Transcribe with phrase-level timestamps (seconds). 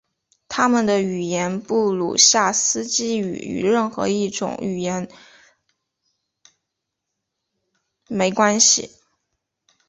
[0.47, 5.07] 他们的语言布鲁夏斯基语与任何一种语言
[8.07, 8.89] 也没关系。